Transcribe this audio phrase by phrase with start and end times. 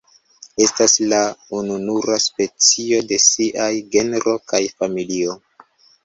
[0.67, 1.17] Estas la
[1.57, 3.67] ununura specio de siaj
[3.97, 5.37] genro kaj familio.